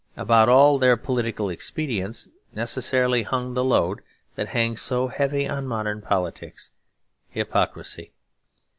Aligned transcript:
About 0.17 0.49
all 0.49 0.79
their 0.79 0.97
political 0.97 1.47
expedients 1.51 2.27
necessarily 2.55 3.21
hung 3.21 3.53
the 3.53 3.63
load 3.63 4.01
that 4.33 4.47
hangs 4.47 4.81
so 4.81 5.09
heavy 5.09 5.47
on 5.47 5.67
modern 5.67 6.01
politics; 6.01 6.71
hypocrisy. 7.29 8.11